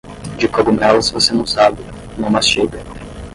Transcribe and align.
De 0.35 0.47
cogumelos 0.47 1.11
você 1.11 1.31
não 1.31 1.45
sabe, 1.45 1.79
não 2.17 2.27
mastiga. 2.31 2.79